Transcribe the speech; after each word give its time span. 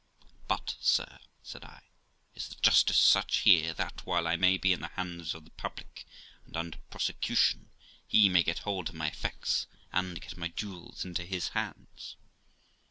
But, 0.47 0.77
sir', 0.81 1.19
said 1.43 1.63
I, 1.63 1.83
'is 2.33 2.47
the 2.47 2.55
justice 2.63 2.97
such 2.97 3.41
here 3.41 3.71
that, 3.75 4.03
while 4.03 4.27
I 4.27 4.35
may 4.35 4.57
be 4.57 4.73
in 4.73 4.81
the 4.81 4.87
hands 4.87 5.35
of 5.35 5.45
the 5.45 5.51
public 5.51 6.07
and 6.43 6.57
under 6.57 6.79
prosecution, 6.89 7.69
he 8.07 8.27
may 8.27 8.41
get 8.41 8.57
hold 8.65 8.89
of 8.89 8.95
my 8.95 9.09
effects 9.09 9.67
and 9.93 10.19
get 10.19 10.37
my 10.37 10.47
jewels 10.47 11.05
into 11.05 11.23
his 11.23 11.49
hands?' 11.49 12.15